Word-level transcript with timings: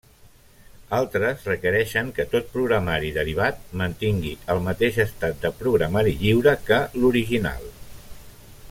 Altres 0.99 1.43
requereixen 1.49 2.09
que 2.15 2.25
tot 2.31 2.49
programari 2.55 3.11
derivat 3.19 3.61
mantingui 3.83 4.33
el 4.55 4.63
mateix 4.71 4.99
estat 5.07 5.45
de 5.47 5.53
programari 5.63 6.17
lliure 6.25 6.57
que 6.71 6.83
l'original. 6.99 7.71